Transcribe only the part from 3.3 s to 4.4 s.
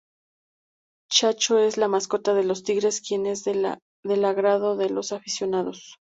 del